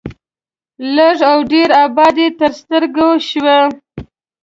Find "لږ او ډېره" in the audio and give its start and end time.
0.95-1.75